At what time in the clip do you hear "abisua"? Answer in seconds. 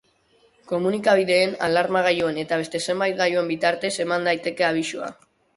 4.71-5.17